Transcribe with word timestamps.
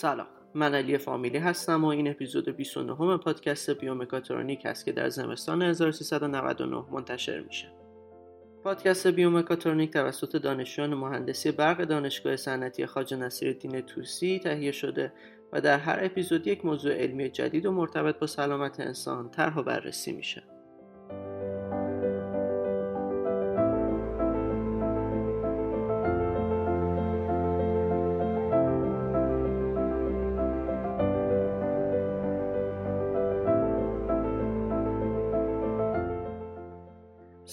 سلام 0.00 0.26
من 0.54 0.74
علی 0.74 0.98
فامیلی 0.98 1.38
هستم 1.38 1.84
و 1.84 1.88
این 1.88 2.08
اپیزود 2.08 2.56
29 2.56 3.16
پادکست 3.16 3.70
بیومکاترونیک 3.70 4.66
است 4.66 4.84
که 4.84 4.92
در 4.92 5.08
زمستان 5.08 5.62
1399 5.62 6.84
منتشر 6.90 7.40
میشه. 7.40 7.68
پادکست 8.64 9.06
بیومکاترونیک 9.06 9.92
توسط 9.92 10.36
دانشجویان 10.36 10.94
مهندسی 10.94 11.52
برق 11.52 11.84
دانشگاه 11.84 12.36
صنعتی 12.36 12.86
خواجه 12.86 13.16
نصیرالدین 13.16 13.80
توسی 13.80 14.38
تهیه 14.38 14.72
شده 14.72 15.12
و 15.52 15.60
در 15.60 15.78
هر 15.78 15.98
اپیزود 16.02 16.46
یک 16.46 16.64
موضوع 16.64 16.94
علمی 16.94 17.28
جدید 17.28 17.66
و 17.66 17.72
مرتبط 17.72 18.18
با 18.18 18.26
سلامت 18.26 18.80
انسان 18.80 19.30
طرح 19.30 19.58
و 19.58 19.62
بررسی 19.62 20.12
میشه. 20.12 20.42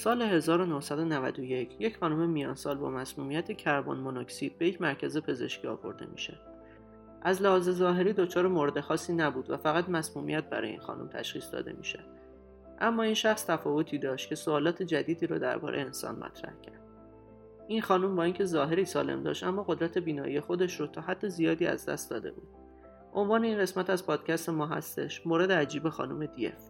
سال 0.08 0.22
1991 0.22 1.76
یک 1.80 1.98
خانم 1.98 2.30
میانسال 2.30 2.78
با 2.78 2.90
مسمومیت 2.90 3.58
کربن 3.58 3.98
مونوکسید 3.98 4.58
به 4.58 4.68
یک 4.68 4.82
مرکز 4.82 5.18
پزشکی 5.18 5.68
آورده 5.68 6.06
میشه. 6.06 6.40
از 7.22 7.42
لحاظ 7.42 7.70
ظاهری 7.70 8.14
دچار 8.14 8.48
مورد 8.48 8.80
خاصی 8.80 9.14
نبود 9.14 9.50
و 9.50 9.58
فقط 9.58 9.90
مسمومیت 9.90 10.44
برای 10.50 10.70
این 10.70 10.80
خانم 10.80 11.08
تشخیص 11.08 11.54
داده 11.54 11.74
میشه. 11.74 12.00
اما 12.80 13.04
این 13.04 13.14
شخص 13.14 13.46
تفاوتی 13.46 13.98
داشت 13.98 14.30
که 14.30 14.36
سوالات 14.36 14.84
جدیدی 14.84 15.28
رو 15.28 15.40
درباره 15.40 15.82
انسان 15.82 16.16
مطرح 16.16 16.54
کرد. 16.62 16.82
این 17.68 17.82
خانم 17.82 18.16
با 18.16 18.24
اینکه 18.24 18.46
ظاهری 18.46 18.86
سالم 18.86 19.24
داشت 19.24 19.44
اما 19.44 19.64
قدرت 19.64 19.98
بینایی 19.98 20.40
خودش 20.40 20.80
رو 20.80 20.88
تا 20.88 21.02
حد 21.02 21.28
زیادی 21.28 21.66
از 21.66 21.86
دست 21.86 22.10
داده 22.10 22.32
بود. 22.32 22.48
عنوان 23.14 23.44
این 23.44 23.58
قسمت 23.58 23.90
از 23.90 24.06
پادکست 24.06 24.50
ما 24.50 24.66
هستش 24.68 25.28
مورد 25.28 25.52
عجیب 25.52 25.90
خانم 25.90 26.26
دیف. 26.26 26.67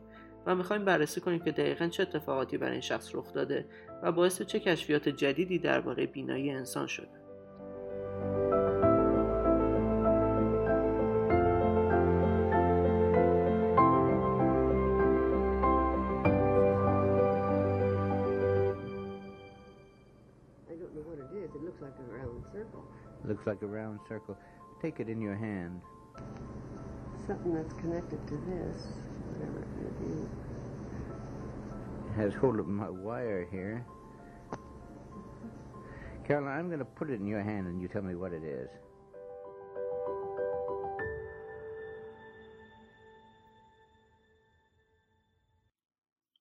و 0.48 0.56
می‌خوایم 0.56 0.86
بررسی 0.86 1.22
کنیم 1.22 1.40
که 1.40 1.52
دقیقا 1.52 1.88
چه 1.88 2.04
اتفاقاتی 2.04 2.58
برای 2.58 2.72
این 2.72 2.82
شخص 2.82 3.16
رخ 3.16 3.34
داده 3.34 3.66
و 4.04 4.12
باعث 4.12 4.42
چه 4.42 4.60
کشفیات 4.60 5.10
جدیدی 5.10 5.60
درباره 5.60 6.06
بینایی 6.06 6.52
انسان 6.52 6.88
شده 6.88 7.08
Looks 23.26 23.46
like 23.46 23.62
a 23.62 23.68
round 23.68 24.00
circle. 24.08 24.38
Take 24.82 25.02
it 25.02 25.10
in 25.10 25.20
your 25.22 25.36
hand. 25.36 25.82
Something 27.28 27.54
that's 27.56 27.74
connected 27.74 28.26
to 28.32 28.36
this. 28.48 28.80
whatever 29.38 29.60
it 29.60 29.68
may 29.76 29.82
be. 29.82 29.87
It 29.87 29.87
has 32.18 32.34
hold 32.34 32.60
of 32.60 32.68
my 32.68 32.90
wire 32.90 33.48
here. 33.52 33.86
Caroline, 36.28 36.60
I'm 36.60 36.68
going 36.68 36.80
to 36.80 36.86
put 36.86 37.10
it 37.10 37.20
in 37.22 37.28
your 37.28 37.44
hand 37.52 37.68
and 37.68 37.82
you 37.82 37.88
tell 37.88 38.02
me 38.02 38.16
what 38.16 38.34
it 38.34 38.44
is. 38.44 38.70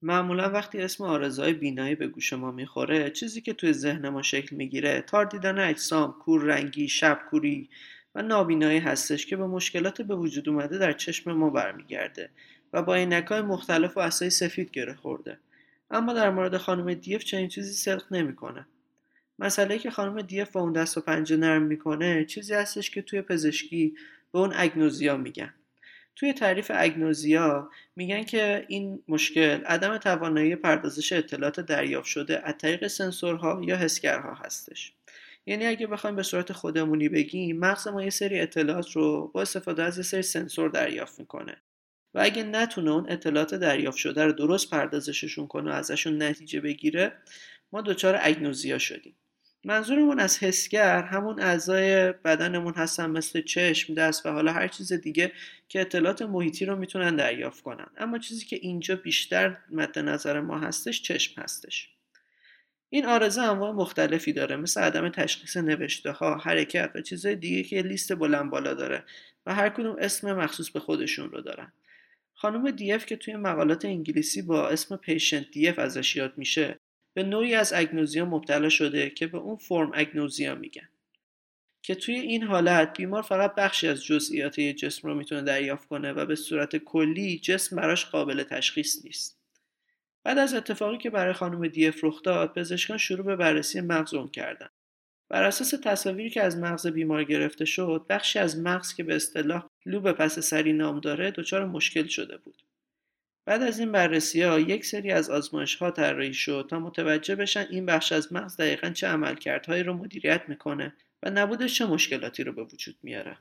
معمولا 0.02 0.50
وقتی 0.50 0.82
اسم 0.82 1.04
آرزهای 1.04 1.52
بینایی 1.52 1.94
به 1.94 2.06
گوش 2.06 2.32
ما 2.32 2.50
می‌خوره 2.50 3.10
چیزی 3.10 3.41
که 3.41 3.52
توی 3.52 3.72
ذهن 3.72 4.08
ما 4.08 4.22
شکل 4.22 4.56
می‌گیره 4.56 5.00
تار 5.00 5.25
دیدن 5.25 5.58
اجسام، 5.58 6.12
کور 6.12 6.42
رنگی، 6.42 6.88
شبکوری 6.88 7.70
و 8.14 8.22
نابینایی 8.22 8.78
هستش 8.78 9.26
که 9.26 9.36
به 9.36 9.47
مشکلات 9.47 10.02
به 10.02 10.16
وجود 10.16 10.48
اومده 10.48 10.78
در 10.78 10.92
چشم 10.92 11.32
ما 11.32 11.50
برمیگرده 11.50 12.31
و 12.76 12.82
با 12.82 12.94
عینک‌های 12.94 13.41
مختلف 13.41 13.97
و 13.97 14.00
عصای 14.00 14.31
سفید 14.31 14.70
گره 14.70 14.94
خورده. 14.94 15.38
اما 15.91 16.12
در 16.12 16.31
مورد 16.31 16.56
خانم 16.56 16.94
دیف 16.94 17.25
چنین 17.25 17.48
چیزی 17.48 17.72
صدق 17.72 18.03
نمی‌کنه. 18.10 18.66
مسئله 19.38 19.78
که 19.78 19.91
خانم 19.91 20.22
دیف 20.22 20.50
با 20.50 20.60
اون 20.60 20.72
دست 20.72 20.98
و 20.98 21.00
پنجه 21.00 21.37
نرم 21.37 21.62
می‌کنه 21.62 22.25
چیزی 22.25 22.54
هستش 22.54 22.91
که 22.91 23.03
توی 23.03 23.22
پزشکی 23.22 23.94
به 24.32 24.38
اون 24.38 24.53
اگنوزیا 24.56 25.16
میگن. 25.16 25.54
توی 26.16 26.32
تعریف 26.32 26.70
اگنوزیا 26.75 27.70
میگن 27.97 28.25
که 28.25 28.64
این 28.69 29.03
مشکل 29.08 29.64
عدم 29.64 29.98
توانایی 29.98 30.56
پردازش 30.56 31.12
اطلاعات 31.12 31.60
دریافت 31.60 32.08
شده 32.08 32.48
از 32.48 32.54
طریق 32.58 32.87
سنسورها 32.87 33.60
یا 33.64 33.76
حسگرها 33.76 34.34
هستش. 34.34 34.93
یعنی 35.47 35.66
اگه 35.66 35.87
بخوایم 35.87 36.16
به 36.16 36.22
صورت 36.22 36.53
خودمونی 36.53 37.08
بگیم 37.08 37.58
مغز 37.58 37.88
ما 37.88 38.03
یه 38.03 38.10
سری 38.10 38.41
اطلاعات 38.41 38.93
رو 38.93 39.31
با 39.34 39.43
استفاده 39.43 39.82
از 39.82 39.97
یه 39.97 40.03
سری 40.03 40.22
سنسور 40.22 40.70
دریافت 40.70 41.19
می‌کنه. 41.19 41.56
و 42.16 42.21
اگه 42.22 42.43
نتونه 42.43 42.91
اون 42.91 43.06
اطلاعات 43.09 43.54
دریافت 43.54 43.99
شده 43.99 44.25
رو 44.25 44.32
درست 44.32 44.71
پردازششون 44.71 45.47
کنه 45.47 45.71
و 45.71 45.75
ازشون 45.75 46.22
نتیجه 46.22 46.60
بگیره 46.60 47.12
ما 47.72 47.82
دچار 47.82 48.19
اگنوزیا 48.21 48.78
شدیم. 48.78 49.16
منظورمون 49.65 50.21
از 50.21 50.38
حسگر 50.38 51.03
همون 51.03 51.41
اعضای 51.41 52.12
بدنمون 52.12 52.75
هستن 52.75 53.10
مثل 53.10 53.41
چشم 53.41 53.94
دست 53.94 54.26
و 54.26 54.31
حالا 54.31 54.53
هر 54.53 54.69
چیز 54.69 54.93
دیگه 54.93 55.32
که 55.69 55.81
اطلاعات 55.81 56.22
محیطی 56.22 56.65
رو 56.65 56.76
می‌تونن 56.76 57.16
دریافت 57.16 57.62
کنن. 57.62 57.87
اما 57.97 58.19
چیزی 58.19 58.47
که 58.47 58.56
اینجا 58.56 58.97
بیشتر 58.97 59.56
مد 59.71 59.99
نظر 59.99 60.41
ما 60.41 60.59
هستش 60.59 61.03
چشم 61.03 61.43
هستش. 61.43 61.88
این 62.88 63.06
آرزه 63.06 63.43
انواع 63.43 63.72
مختلفی 63.72 64.32
داره. 64.32 64.56
مثل 64.56 64.81
عدم 64.81 65.09
تشخیص 65.09 65.56
نوشته 65.56 66.10
ها 66.10 66.37
حرکت 66.37 66.91
و 66.94 67.00
چیزهای 67.00 67.37
دیگه 67.37 67.62
که 67.62 67.82
لیست 67.82 68.15
بلند 68.15 68.50
بالا 68.50 68.75
داره 68.75 69.05
و 69.47 69.55
هر 69.55 69.69
کدوم 69.69 69.97
اسم 69.99 70.32
مخصوص 70.32 70.71
به 70.71 70.81
خودشون 70.81 71.31
رو 71.31 71.41
دارن. 71.41 71.72
خانم 72.38 72.70
دیف 72.70 73.06
که 73.06 73.16
توی 73.16 73.36
مقالات 73.36 73.84
انگلیسی 73.84 74.42
با 74.42 74.69
اسم 74.69 74.97
پیشنت 74.97 75.50
دیف 75.50 75.78
ازش 75.78 76.16
یاد 76.16 76.38
میشه 76.38 76.80
به 77.14 77.22
نوعی 77.22 77.54
از 77.54 77.72
اگنوزیا 77.72 78.24
مبتلا 78.24 78.69
شده 78.69 79.10
که 79.10 79.26
به 79.26 79.38
اون 79.38 79.56
فرم 79.56 79.91
اگنوزیا 79.94 80.54
میگن. 80.54 80.88
که 81.82 81.94
توی 81.94 82.14
این 82.14 82.42
حالت 82.42 82.96
بیمار 82.96 83.22
فقط 83.22 83.54
بخشی 83.54 83.88
از 83.88 84.04
جزئیات 84.04 84.58
یه 84.58 84.72
جسم 84.72 85.08
رو 85.08 85.14
می‌تونه 85.14 85.42
دریافت 85.42 85.88
کنه 85.88 86.12
و 86.12 86.26
به 86.26 86.34
صورت 86.34 86.76
کلی 86.76 87.38
جسم 87.38 87.76
براش 87.76 88.06
قابل 88.06 88.42
تشخیص 88.42 89.04
نیست. 89.04 89.38
بعد 90.25 90.38
از 90.38 90.54
اتفاقی 90.54 90.98
که 90.98 91.10
برای 91.10 91.32
خانم 91.32 91.69
دیف 91.69 92.04
رخ 92.04 92.22
داد 92.22 92.52
پزشکان 92.54 92.98
شروع 92.98 93.26
به 93.26 93.36
بررسی 93.36 93.80
مغز 93.80 94.14
اون 94.14 94.28
کردن. 94.28 94.69
بر 95.28 95.42
اساس 95.42 95.75
تصاویری 95.84 96.31
که 96.31 96.42
از 96.42 96.59
مغز 96.59 96.87
بیمار 96.87 97.25
گرفته 97.25 97.64
شد 97.64 98.06
بخشی 98.09 98.38
از 98.38 98.59
مغز 98.59 98.94
که 98.94 99.03
به 99.03 99.16
اصطلاح 99.16 99.69
لوب 99.87 100.12
پس 100.12 100.38
سری 100.38 100.72
نام 100.72 101.00
داره 101.00 101.31
دچار 101.31 101.66
مشکل 101.66 102.06
شده 102.06 102.37
بود. 102.37 102.62
بعد 103.47 103.62
از 103.62 103.78
این 103.78 103.92
بررسی 103.92 104.42
ها 104.42 104.59
یک 104.60 104.84
سری 104.84 105.10
از 105.10 105.31
آزمایش 105.31 105.75
ها 105.75 105.91
طراحی 105.91 106.34
شد 106.34 106.66
تا 106.70 106.78
متوجه 106.78 107.34
بشن 107.34 107.66
این 107.70 107.87
بخش 107.87 108.12
از 108.12 108.32
مغز 108.32 108.56
دقیقا 108.56 108.91
چه 108.91 109.06
عملکردهایی 109.06 109.82
رو 109.82 109.94
مدیریت 109.94 110.42
می‌کنه 110.48 110.94
و 111.22 111.31
نبودش 111.31 111.78
چه 111.78 111.87
مشکلاتی 111.87 112.44
رو 112.44 112.53
به 112.53 112.62
وجود 112.62 112.97
میاره. 113.03 113.37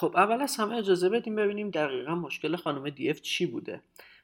خب 0.00 0.12
اول 0.16 0.42
از 0.42 0.56
همه 0.56 0.76
اجازه 0.76 1.08
بدیم 1.08 1.36
ببینیم 1.36 1.70
دقیقا 1.70 2.14
مشکل 2.14 2.56
خانم 2.56 2.90
دیف 2.90 3.20
چی 3.20 3.46
بوده 3.46 3.82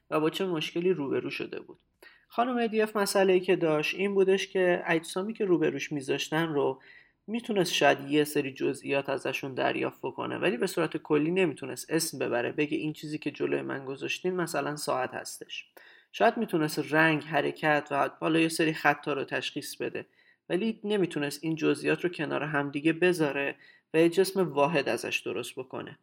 و 0.09 0.19
با 0.19 0.29
چه 0.29 0.45
مشکلی 0.45 0.93
روبرو 0.93 1.29
شده 1.29 1.59
بود. 1.59 1.79
خانم 2.27 2.67
دیف 2.67 2.97
مسئله 2.97 3.33
ای 3.33 3.39
که 3.39 3.55
داشت 3.55 3.95
این 3.95 4.13
بودش 4.13 4.47
که 4.47 4.83
اجسامی 4.85 5.33
که 5.33 5.45
روبروش 5.45 5.91
میذاشتن 5.91 6.47
رو 6.47 6.81
می‌تونست 7.27 7.73
شاید 7.73 8.09
یه 8.09 8.23
سری 8.23 8.53
جزئیات 8.53 9.09
ازشون 9.09 9.53
دریافت 9.53 9.99
بکنه 10.01 10.37
ولی 10.37 10.57
به 10.57 10.67
صورت 10.67 10.97
کلی 10.97 11.31
نمی‌تونست 11.31 11.91
اسم 11.91 12.19
ببره 12.19 12.51
بگه 12.51 12.77
این 12.77 12.93
چیزی 12.93 13.17
که 13.17 13.31
جلوی 13.31 13.61
من 13.61 13.85
گذاشتین 13.85 14.35
مثلا 14.35 14.75
ساعت 14.75 15.13
هستش. 15.13 15.65
شاید 16.11 16.37
می‌تونست 16.37 16.93
رنگ 16.93 17.23
حرکت 17.23 17.87
و 17.91 18.09
حالا 18.19 18.39
یه 18.39 18.49
سری 18.49 18.73
خطا 18.73 19.13
رو 19.13 19.23
تشخیص 19.23 19.75
بده 19.75 20.05
ولی 20.49 20.79
نمی‌تونست 20.83 21.39
این 21.43 21.55
جزئیات 21.55 22.03
رو 22.03 22.09
کنار 22.09 22.43
همدیگه 22.43 22.93
بذاره 22.93 23.55
و 23.93 23.97
یه 23.97 24.09
جسم 24.09 24.49
واحد 24.49 24.89
ازش 24.89 25.21
درست 25.25 25.55
بکنه. 25.55 25.99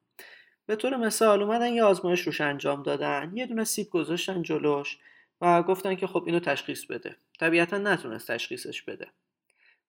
به 0.67 0.77
طور 0.77 0.97
مثال 0.97 1.43
اومدن 1.43 1.73
یه 1.73 1.85
آزمایش 1.85 2.21
روش 2.21 2.41
انجام 2.41 2.83
دادن 2.83 3.33
یه 3.35 3.47
دونه 3.47 3.65
سیب 3.65 3.91
گذاشتن 3.91 4.43
جلوش 4.43 4.99
و 5.41 5.63
گفتن 5.63 5.95
که 5.95 6.07
خب 6.07 6.23
اینو 6.27 6.41
تشخیص 6.41 6.85
بده. 6.85 7.17
طبیعتا 7.41 7.79
نتونست 7.79 8.31
تشخیصش 8.31 8.83
بده. 8.83 9.07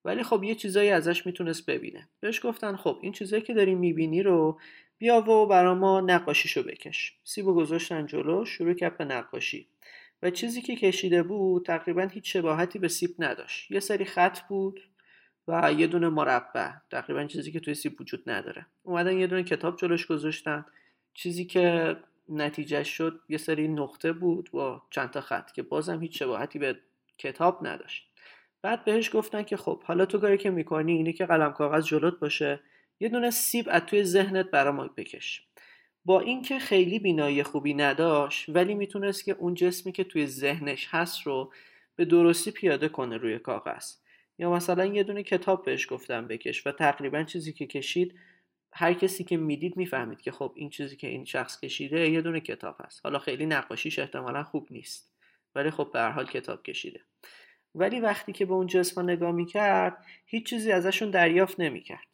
ولی 0.04 0.22
خب 0.22 0.44
یه 0.44 0.54
چیزایی 0.54 0.90
ازش 0.90 1.26
می‌تونست 1.26 1.66
ببینه. 1.66 2.08
بهش 2.20 2.46
گفتن 2.46 2.76
خب 2.76 2.98
این 3.02 3.12
چیزایی 3.12 3.42
که 3.42 3.54
داری 3.54 3.74
می‌بینی 3.74 4.22
رو 4.22 4.60
بیا 4.98 5.30
و 5.30 5.46
برا 5.46 5.74
ما 5.74 6.00
نقاشیشو 6.00 6.62
بکش. 6.62 7.16
سیبو 7.24 7.54
گذاشتن 7.54 8.06
جلو 8.06 8.44
شروع 8.44 8.74
کرد 8.74 8.98
به 8.98 9.04
نقاشی. 9.04 9.68
و 10.22 10.30
چیزی 10.30 10.62
که 10.62 10.76
کشیده 10.76 11.22
بود 11.22 11.66
تقریبا 11.66 12.02
هیچ 12.02 12.32
شباهتی 12.32 12.78
به 12.78 12.88
سیب 12.88 13.14
نداشت. 13.18 13.70
یه 13.70 13.80
سری 13.80 14.04
خط 14.04 14.40
بود 14.48 14.80
و 15.48 15.72
یه 15.72 15.86
دونه 15.86 16.08
مربع. 16.08 16.70
تقریبا 16.90 17.24
چیزی 17.24 17.52
که 17.52 17.60
توی 17.60 17.74
سیب 17.74 18.00
وجود 18.00 18.30
نداره. 18.30 18.66
اومدن 18.82 19.18
یه 19.18 19.26
دونه 19.26 19.42
کتاب 19.42 19.76
جلوش 19.76 20.06
گذاشتن. 20.06 20.64
چیزی 21.14 21.44
که 21.44 21.96
نتیجه 22.28 22.84
شد 22.84 23.20
یه 23.28 23.38
سری 23.38 23.68
نقطه 23.68 24.12
بود 24.12 24.50
با 24.52 24.82
چند 24.90 25.10
تا 25.10 25.20
خط 25.20 25.52
که 25.52 25.62
بازم 25.62 26.02
هیچ 26.02 26.18
شباهتی 26.18 26.58
به 26.58 26.78
کتاب 27.18 27.66
نداشت. 27.66 28.08
بعد 28.62 28.84
بهش 28.84 29.16
گفتن 29.16 29.42
که 29.42 29.56
خب 29.56 29.82
حالا 29.82 30.06
تو 30.06 30.18
کاری 30.18 30.38
که 30.38 30.50
می‌کنی 30.50 30.92
اینه 30.92 31.12
که 31.12 31.26
قلم 31.26 31.52
کاغذ 31.52 31.86
جلوت 31.86 32.18
باشه. 32.18 32.60
یه 33.00 33.08
دونه 33.08 33.30
سیب 33.30 33.66
از 33.70 33.82
توی 33.82 34.04
ذهنت 34.04 34.50
برا 34.50 34.72
ما 34.72 34.88
بکش. 34.96 35.46
با 36.04 36.20
اینکه 36.20 36.58
خیلی 36.58 36.98
بینایی 36.98 37.42
خوبی 37.42 37.74
نداشت 37.74 38.48
ولی 38.48 38.74
می‌تونست 38.74 39.24
که 39.24 39.32
اون 39.32 39.54
جسمی 39.54 39.92
که 39.92 40.04
توی 40.04 40.26
ذهنش 40.26 40.88
هست 40.90 41.22
رو 41.22 41.52
به 41.96 42.04
درستی 42.04 42.50
پیاده 42.50 42.88
کنه 42.88 43.16
روی 43.16 43.38
کاغذ. 43.38 43.92
یا 44.38 44.50
مثلا 44.50 44.86
یه 44.86 45.02
دونه 45.02 45.22
کتاب 45.22 45.64
بهش 45.64 45.92
گفتم 45.92 46.26
بکش 46.26 46.66
و 46.66 46.72
تقریبا 46.72 47.22
چیزی 47.22 47.52
که 47.52 47.66
کشید 47.66 48.14
هر 48.72 48.94
کسی 48.94 49.24
که 49.24 49.36
می‌دید 49.36 49.76
می‌فهمید 49.76 50.20
که 50.20 50.32
خب 50.32 50.52
این 50.56 50.70
چیزی 50.70 50.96
که 50.96 51.06
این 51.06 51.24
شخص 51.24 51.60
کشیده 51.60 52.10
یه 52.10 52.20
دونه 52.20 52.40
کتاب 52.40 52.76
هست. 52.84 53.00
حالا 53.04 53.18
خیلی 53.18 53.46
نقاشیش 53.46 53.98
احتمالا 53.98 54.42
خوب 54.42 54.68
نیست 54.70 55.12
ولی 55.54 55.70
خب 55.70 55.90
به 55.92 55.98
هر 56.00 56.10
حال 56.10 56.26
کتاب 56.26 56.62
کشیده. 56.62 57.00
ولی 57.74 58.00
وقتی 58.00 58.32
که 58.32 58.46
به 58.46 58.52
اون 58.54 58.66
جسم 58.66 59.02
نگاه 59.02 59.32
می‌کرد 59.32 60.04
هیچ 60.26 60.46
چیزی 60.46 60.72
ازشون 60.72 61.10
دریافت 61.10 61.60
نمی‌کرد. 61.60 62.08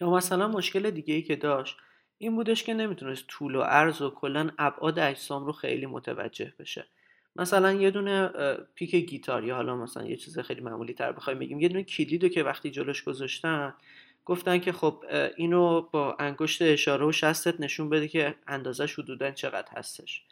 یا 0.00 0.10
مثلا 0.10 0.48
مشکل 0.48 0.90
دیگه 0.90 1.14
ای 1.14 1.22
که 1.22 1.36
داشت 1.36 1.76
این 2.18 2.36
بودش 2.36 2.64
که 2.64 2.74
نمی‌تونست 2.74 3.26
طول 3.26 3.54
و 3.54 3.60
عرض 3.60 4.02
و 4.02 4.10
کلا 4.10 4.50
ابعاد 4.58 4.98
اجسام 4.98 5.46
رو 5.46 5.52
خیلی 5.52 5.86
متوجه 5.86 6.52
بشه. 6.58 6.86
مثلا 7.36 7.72
یه 7.72 7.90
دونه 7.90 8.28
پیک 8.74 8.94
گیتار 8.94 9.44
یا 9.44 9.54
حالا 9.54 9.76
مثلا 9.76 10.06
یه 10.06 10.16
چیز 10.16 10.38
خیلی 10.38 10.60
معمولی 10.60 10.94
تر 10.94 11.12
بخوایم 11.12 11.38
بگیم. 11.38 11.60
یه 11.60 11.68
دونه 11.68 11.84
کلیدو 11.84 12.28
که 12.28 12.42
وقتی 12.42 12.70
جلوش 12.70 13.02
گذاشتن 13.04 13.74
گفتن 14.24 14.58
که 14.58 14.72
خب 14.72 15.04
اینو 15.36 15.80
با 15.80 16.16
انگشت 16.18 16.62
اشاره 16.62 17.06
و 17.06 17.12
شستت 17.12 17.60
نشون 17.60 17.88
بده 17.90 18.08
که 18.08 18.34
اندازش 18.46 18.98
حدودا 18.98 19.30
چقدر 19.30 19.68
هستش. 19.76 20.22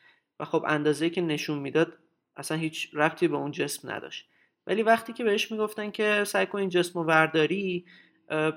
و 0.40 0.44
خب 0.44 0.64
اندازه 0.68 1.10
که 1.10 1.20
نشون 1.20 1.58
می‌داد 1.58 1.92
اصلا 2.36 2.56
هیچ 2.56 2.90
ربطی 2.92 3.28
به 3.28 3.36
اون 3.36 3.50
جسم 3.50 3.90
نداشت. 3.90 4.28
ولی 4.66 4.82
وقتی 4.82 5.12
که 5.12 5.24
بهش 5.24 5.52
می‌گفتن 5.52 5.90
که 5.90 6.24
سعی 6.24 6.46
کن 6.46 6.58
این 6.58 6.68
جسم 6.68 6.98
رو 6.98 7.06
ورداری 7.06 7.84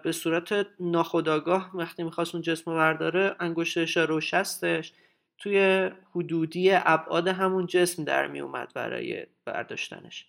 به 0.03 0.11
صورت 0.11 0.67
ناخداگاه 0.79 1.71
وقتی 1.73 2.03
می‌خواست 2.03 2.35
اون 2.35 2.41
جسم 2.41 2.71
رو 2.71 3.35
انگشت 3.39 3.77
اشاره 3.77 4.15
و 4.15 4.21
شستش. 4.21 4.93
توی 5.41 5.89
حدودی 6.15 6.71
ابعاد 6.73 7.27
همون 7.27 7.65
جسم 7.65 8.03
در 8.03 8.27
میومد 8.27 8.73
برای 8.73 9.25
برداشتنش. 9.45 10.27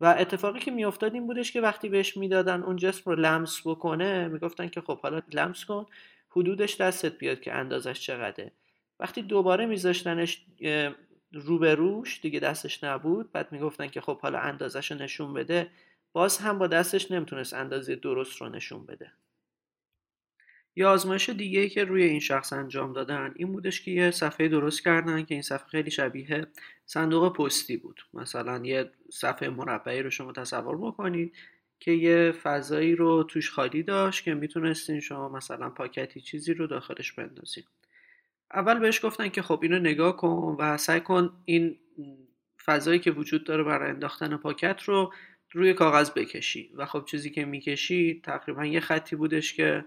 و 0.00 0.16
اتفاقی 0.18 0.60
که 0.60 0.70
میافتاد 0.70 1.14
این 1.14 1.26
بودش 1.26 1.52
که 1.52 1.60
وقتی 1.60 1.88
بهش 1.88 2.16
می‌دادن 2.16 2.62
اون 2.62 2.76
جسم 2.76 3.10
رو 3.10 3.16
لمس 3.16 3.66
بکنه 3.66 4.28
می‌گفتن 4.28 4.68
که 4.68 4.80
خب 4.80 5.00
حالا 5.00 5.22
لمس 5.32 5.64
کن 5.64 5.86
حدودش 6.30 6.80
دستت 6.80 7.18
بیاد 7.18 7.40
که 7.40 7.52
اندازش 7.52 8.00
چقدره. 8.00 8.52
وقتی 9.00 9.22
دوباره 9.22 9.66
میذاشتنش 9.66 10.44
روبروش 11.32 12.20
دیگه 12.20 12.40
دستش 12.40 12.84
نبود 12.84 13.32
بعد 13.32 13.52
می‌گفتن 13.52 13.86
که 13.86 14.00
خب 14.00 14.20
حالا 14.20 14.38
اندازش 14.38 14.92
رو 14.92 14.98
نشون 14.98 15.34
بده 15.34 15.70
باز 16.12 16.38
هم 16.38 16.58
با 16.58 16.66
دستش 16.66 17.10
نمی‌تونست 17.10 17.54
اندازه 17.54 17.96
درست 17.96 18.40
رو 18.40 18.48
نشون 18.48 18.86
بده. 18.86 19.12
یه 20.76 20.86
آزمایش 20.86 21.30
دیگه 21.30 21.68
که 21.68 21.84
روی 21.84 22.02
این 22.02 22.20
شخص 22.20 22.52
انجام 22.52 22.92
دادن 22.92 23.34
این 23.36 23.52
بودش 23.52 23.82
که 23.82 23.90
یه 23.90 24.10
صفحه 24.10 24.48
درست 24.48 24.84
کردن 24.84 25.24
که 25.24 25.34
این 25.34 25.42
صفحه 25.42 25.66
خیلی 25.68 25.90
شبیه 25.90 26.46
صندوق 26.86 27.36
پستی 27.36 27.76
بود. 27.76 28.00
مثلا 28.14 28.66
یه 28.66 28.90
صفحه 29.12 29.48
مربعی 29.48 30.02
رو 30.02 30.10
شما 30.10 30.32
تصور 30.32 30.76
بکنید 30.76 31.34
که 31.80 31.90
یه 31.90 32.32
فضایی 32.32 32.94
رو 32.94 33.22
توش 33.22 33.50
خالی 33.50 33.82
داشت 33.82 34.24
که 34.24 34.34
می‌تونستین 34.34 35.00
شما 35.00 35.28
مثلا 35.28 35.70
پاکتی 35.70 36.20
چیزی 36.20 36.54
رو 36.54 36.66
داخلش 36.66 37.12
بندازید 37.12 37.66
اول 38.54 38.78
بهش 38.78 39.04
گفتن 39.04 39.28
که 39.28 39.42
خب 39.42 39.58
اینو 39.62 39.78
نگاه 39.78 40.16
کن 40.16 40.56
و 40.58 40.76
سعی 40.76 41.00
کن 41.00 41.32
این 41.44 41.78
فضایی 42.64 42.98
که 42.98 43.10
وجود 43.10 43.44
داره 43.44 43.62
برای 43.62 43.90
انداختن 43.90 44.36
پاکت 44.36 44.82
رو 44.82 45.12
روی 45.52 45.74
کاغذ 45.74 46.10
بکشی. 46.10 46.70
و 46.74 46.86
خب 46.86 47.04
چیزی 47.04 47.30
که 47.30 47.44
می‌کشی 47.44 48.20
تقریبا 48.24 48.66
یه 48.66 48.80
خطی 48.80 49.16
بودش 49.16 49.54
که 49.54 49.84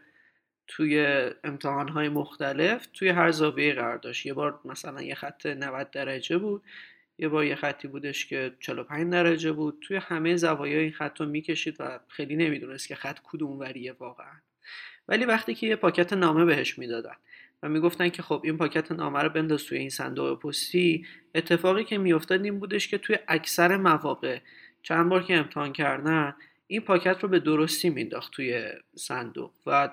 توی 0.72 1.06
امتحانهای 1.44 2.10
مختلف 2.10 2.88
توی 2.94 3.10
هر 3.10 3.32
زاویه 3.32 3.74
قرار 3.74 3.98
داشت. 3.98 4.26
یه 4.26 4.34
بار 4.34 4.60
مثلا 4.66 5.02
یه 5.02 5.16
خط 5.16 5.46
90 5.46 5.92
درجه 5.92 6.38
بود 6.38 6.64
یه 7.18 7.30
بار 7.30 7.46
یه 7.46 7.56
خطی 7.56 7.88
بودش 7.88 8.26
که 8.26 8.52
45 8.60 9.12
درجه 9.12 9.52
بود. 9.52 9.78
توی 9.82 9.98
همه 9.98 10.36
زوایای 10.36 10.84
این 10.84 10.92
خط 10.92 11.22
رو 11.22 11.26
می‌کشید 11.26 11.76
و 11.80 12.00
خیلی 12.08 12.36
نمی‌دونست 12.36 12.88
که 12.88 12.96
خط 12.96 13.20
کدوم 13.24 13.60
وریه 13.60 13.96
واقعا. 14.00 14.34
ولی 15.08 15.26
وقتی 15.26 15.56
که 15.56 15.68
یه 15.68 15.76
پاکت 15.76 16.14
نامه 16.14 16.46
بهش 16.46 16.80
می‌دادن 16.80 17.16
و 17.64 17.70
می‌گفتن 17.70 18.10
که 18.10 18.22
خب 18.22 18.42
این 18.44 18.58
پاکت 18.58 18.92
نامه 18.92 19.20
رو 19.20 19.30
بنداز 19.30 19.64
توی 19.64 19.78
این 19.78 19.90
صندوق 19.90 20.40
پستی 20.40 21.06
اتفاقی 21.36 21.84
که 21.84 21.98
میافتاد 21.98 22.44
این 22.44 22.60
بودش 22.60 22.88
که 22.88 22.98
توی 22.98 23.18
اکثر 23.28 23.78
مواقع 23.78 24.40
چند 24.84 25.10
بار 25.10 25.24
که 25.24 25.36
امتحان 25.36 25.74
کردن 25.74 26.36
این 26.68 26.82
پاکت 26.82 27.24
رو 27.24 27.30
به 27.30 27.40
درستی 27.40 27.90
مینداخت 27.90 28.32
توی 28.34 28.72
صندوق 28.96 29.52
و 29.66 29.90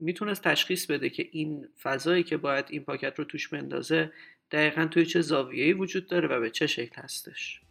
می‌تونست 0.00 0.42
تشخیص 0.42 0.86
بده 0.86 1.10
که 1.10 1.28
این 1.32 1.68
فضایی 1.82 2.22
که 2.22 2.36
باید 2.36 2.66
این 2.68 2.84
پاکت 2.84 3.18
رو 3.18 3.24
توش 3.24 3.48
بندازه 3.48 4.12
دقیقا 4.50 4.86
توی 4.86 5.06
چه 5.06 5.20
زاویه‌ای 5.20 5.72
وجود 5.72 6.06
داره 6.06 6.28
و 6.28 6.40
به 6.40 6.50
چه 6.50 6.66
شکل 6.66 7.02
هستش. 7.02 7.63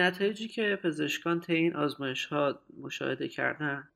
نتایجی 0.00 0.48
که 0.48 0.78
پزشکان 0.82 1.40
طی 1.40 1.54
این 1.54 1.76
آزمایش 1.76 2.24
ها 2.24 2.60
مشاهده 2.80 3.28
کردن 3.28 3.88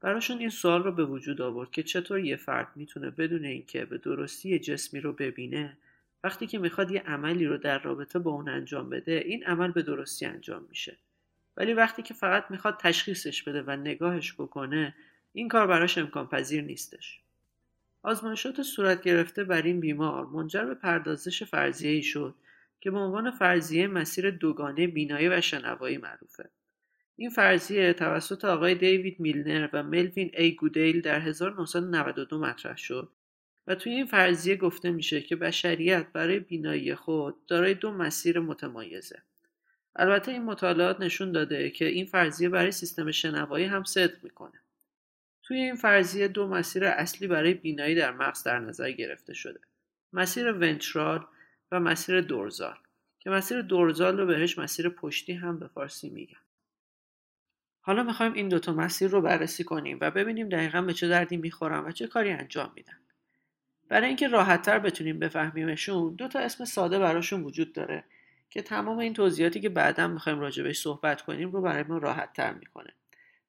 براشون 0.00 0.38
این 0.38 0.48
سوال 0.48 0.82
رو 0.82 0.92
به 0.92 1.04
وجود 1.04 1.40
آورد 1.40 1.70
که 1.70 1.82
چطور 1.82 2.18
یه 2.18 2.36
فرد 2.36 2.68
می‌تونه 2.76 3.10
بدون 3.10 3.44
اینکه 3.44 3.84
به 3.84 3.98
درستی 3.98 4.58
جسمی 4.58 5.00
رو 5.00 5.12
ببینه 5.12 5.78
وقتی 6.24 6.46
که 6.46 6.58
می‌خواد 6.58 6.90
یه 6.90 7.00
عملی 7.00 7.46
رو 7.46 7.58
در 7.58 7.78
رابطه 7.78 8.18
با 8.18 8.30
اون 8.30 8.48
انجام 8.48 8.90
بده 8.90 9.12
این 9.12 9.44
عمل 9.44 9.72
به 9.72 9.82
درستی 9.82 10.26
انجام 10.26 10.66
میشه. 10.68 10.96
ولی 11.56 11.74
وقتی 11.74 12.02
که 12.02 12.14
فقط 12.14 12.50
می‌خواد 12.50 12.76
تشخیصش 12.80 13.42
بده 13.42 13.62
و 13.62 13.70
نگاهش 13.70 14.34
بکنه 14.34 14.94
این 15.32 15.48
کار 15.48 15.66
براش 15.66 15.98
امکان 15.98 16.26
پذیر 16.26 16.62
نیستش. 16.62 17.20
آزمایشات 18.02 18.62
صورت 18.62 19.02
گرفته 19.02 19.44
بر 19.44 19.62
این 19.62 19.80
بیمار 19.80 20.26
منجر 20.26 20.64
به 20.64 20.74
پردازش 20.74 21.42
فرضیه 21.42 21.90
ای 21.90 22.02
شد 22.02 22.34
که 22.80 22.90
به 22.90 22.98
عنوان 22.98 23.30
فرضیه 23.30 23.86
مسیر 23.86 24.30
دوگانه 24.30 24.86
بینایی 24.86 25.28
و 25.28 25.40
شنوایی 25.40 25.98
معروفه. 25.98 26.50
این 27.16 27.30
فرضیه 27.30 27.92
توسط 27.92 28.44
آقای 28.44 28.74
دیوید 28.74 29.20
میلنر 29.20 29.68
و 29.72 29.82
ملوین 29.82 30.30
ای 30.34 30.54
گودیل 30.54 31.00
در 31.00 31.20
1992 31.20 32.38
مطرح 32.38 32.76
شد 32.76 33.08
و 33.66 33.74
توی 33.74 33.92
این 33.92 34.06
فرضیه 34.06 34.56
گفته 34.56 34.90
میشه 34.90 35.20
که 35.20 35.36
بشریت 35.36 36.06
برای 36.12 36.40
بینایی 36.40 36.94
خود 36.94 37.46
دارای 37.46 37.74
دو 37.74 37.90
مسیر 37.92 38.40
متمایزه. 38.40 39.22
البته 39.96 40.32
این 40.32 40.44
مطالعات 40.44 41.00
نشون 41.00 41.32
داده 41.32 41.70
که 41.70 41.84
این 41.84 42.06
فرضیه 42.06 42.48
برای 42.48 42.72
سیستم 42.72 43.10
شنوایی 43.10 43.64
هم 43.64 43.84
صدق 43.84 44.24
می‌کنه. 44.24 44.60
توی 45.42 45.56
این 45.56 45.74
فرضیه 45.74 46.28
دو 46.28 46.48
مسیر 46.48 46.84
اصلی 46.84 47.28
برای 47.28 47.54
بینایی 47.54 47.94
در 47.94 48.12
مغز 48.12 48.42
در 48.42 48.58
نظر 48.58 48.90
گرفته 48.90 49.34
شده. 49.34 49.60
مسیر 50.12 50.52
ونترال 50.52 51.26
و 51.72 51.80
مسیر 51.80 52.20
دورزال 52.20 52.76
که 53.18 53.30
مسیر 53.30 53.62
دورزال 53.62 54.18
رو 54.18 54.26
بهش 54.26 54.58
مسیر 54.58 54.88
پشتی 54.88 55.32
هم 55.32 55.58
به 55.58 55.68
فارسی 55.68 56.10
میگن. 56.10 56.40
حالا 57.80 58.02
می‌خوایم 58.02 58.32
این 58.32 58.48
دوتا 58.48 58.72
مسیر 58.72 59.10
رو 59.10 59.20
بررسی 59.20 59.64
کنیم 59.64 59.98
و 60.00 60.10
ببینیم 60.10 60.48
دقیقا 60.48 60.82
به 60.82 60.92
چه 60.92 61.08
دردی 61.08 61.36
می‌خورن 61.36 61.84
و 61.84 61.90
چه 61.90 62.06
کاری 62.06 62.30
انجام 62.30 62.72
میدن. 62.74 62.98
برای 63.88 64.08
اینکه 64.08 64.28
راحتتر 64.28 64.78
بتونیم 64.78 65.18
بفهمیمشون 65.18 66.14
دو 66.14 66.28
تا 66.28 66.38
اسم 66.38 66.64
ساده 66.64 66.98
براشون 66.98 67.42
وجود 67.42 67.72
داره 67.72 68.04
که 68.50 68.62
تمام 68.62 68.98
این 68.98 69.14
توضیحاتی 69.14 69.60
که 69.60 69.68
بعدا 69.68 70.08
می‌خوایم 70.08 70.40
راجبش 70.40 70.80
صحبت 70.80 71.22
کنیم 71.22 71.50
رو 71.50 71.62
برای 71.62 71.82
ما 71.82 71.98
راحتتر 71.98 72.54
می‌کنه. 72.54 72.92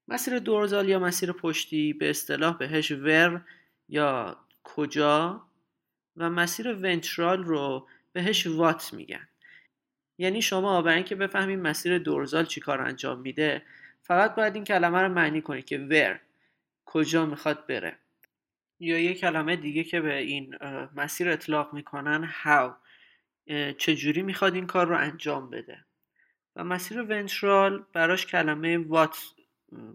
مسیر 0.08 0.38
دورزال 0.38 0.88
یا 0.88 0.98
مسیر 0.98 1.32
پشتی 1.32 1.92
به 1.92 2.10
اصطلاح 2.10 2.58
بهش 2.58 2.90
ور 2.90 3.44
یا 3.88 4.36
کجا 4.64 5.42
و 6.16 6.30
مسیر 6.30 6.68
ونترال 6.68 7.44
رو 7.44 7.88
بهش 8.18 8.46
وات 8.46 8.94
میگن. 8.94 9.28
یعنی 10.18 10.42
شما 10.42 10.82
برای 10.82 10.96
اینکه 10.96 11.14
بفهمید 11.14 11.58
مسیر 11.58 11.98
دورزال 11.98 12.44
چی 12.44 12.60
کار 12.60 12.80
انجام 12.80 13.20
میده 13.20 13.62
فقط 14.02 14.34
باید 14.34 14.54
این 14.54 14.64
کلمه 14.64 14.98
رو 14.98 15.08
معنی 15.08 15.42
کنید 15.42 15.64
که 15.64 15.78
ور 15.78 16.20
کجا 16.84 17.26
می‌خواد 17.26 17.66
بره. 17.66 17.98
یا 18.80 18.98
یه 18.98 19.14
کلمه 19.14 19.56
دیگه 19.56 19.84
که 19.84 20.00
به 20.00 20.16
این 20.16 20.56
مسیر 20.96 21.28
اطلاق 21.28 21.74
می‌کنن 21.74 22.32
how 22.44 22.70
چجوری 23.78 24.22
می‌خواد 24.22 24.54
این 24.54 24.66
کار 24.66 24.86
رو 24.86 24.96
انجام 24.96 25.50
بده. 25.50 25.84
و 26.56 26.64
مسیر 26.64 27.02
ونترال 27.02 27.84
براش 27.92 28.26
کلمه 28.26 28.78
وات 28.78 29.18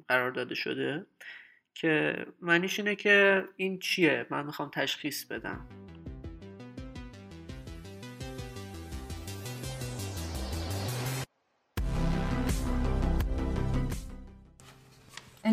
قرار 0.08 0.32
داده 0.32 0.56
شده 0.56 1.06
که 1.74 2.26
معنیش 2.42 2.80
اینه 2.80 2.96
که 2.96 3.46
این 3.56 3.80
چیه؟ 3.80 4.26
من 4.30 4.46
می‌خوام 4.46 4.70
تشخیص 4.74 5.26
بدم. 5.26 5.68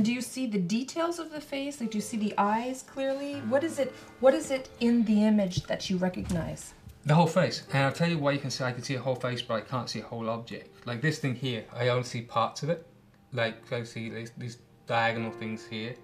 And 0.00 0.06
do 0.06 0.14
you 0.14 0.22
see 0.22 0.46
the 0.46 0.56
details 0.58 1.18
of 1.18 1.30
the 1.30 1.42
face? 1.42 1.78
Like, 1.78 1.90
do 1.90 1.98
you 1.98 2.00
see 2.00 2.16
the 2.16 2.32
eyes 2.38 2.82
clearly? 2.90 3.34
What 3.50 3.62
is 3.62 3.78
it? 3.78 3.92
What 4.20 4.32
is 4.32 4.50
it 4.50 4.70
in 4.80 5.04
the 5.04 5.24
image 5.24 5.64
that 5.64 5.90
you 5.90 5.98
recognize? 5.98 6.72
The 7.04 7.14
whole 7.14 7.26
face. 7.26 7.64
And 7.70 7.84
I'll 7.84 7.92
tell 7.92 8.08
you 8.08 8.16
why 8.16 8.32
you 8.32 8.38
can 8.38 8.50
see 8.50 8.64
I 8.64 8.72
can 8.72 8.82
see 8.82 8.94
a 8.94 8.98
whole 8.98 9.14
face, 9.14 9.42
but 9.42 9.56
I 9.56 9.60
can't 9.60 9.90
see 9.90 10.00
a 10.00 10.04
whole 10.04 10.30
object. 10.30 10.86
Like 10.86 11.02
this 11.02 11.18
thing 11.18 11.34
here, 11.34 11.66
I 11.76 11.88
only 11.88 12.04
see 12.04 12.22
parts 12.22 12.62
of 12.62 12.70
it. 12.70 12.86
Like 13.34 13.70
I 13.74 13.82
see 13.82 14.08
these, 14.08 14.32
these 14.38 14.56
diagonal 14.86 15.32
things 15.32 15.66
here, 15.66 15.94